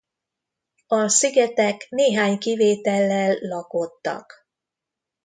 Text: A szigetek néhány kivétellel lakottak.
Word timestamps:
A 0.87 1.07
szigetek 1.07 1.87
néhány 1.89 2.37
kivétellel 2.37 3.37
lakottak. 3.39 4.33